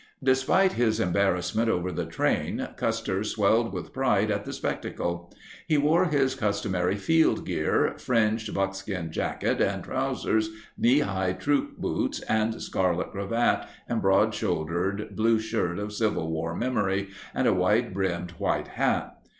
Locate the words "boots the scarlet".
11.77-13.11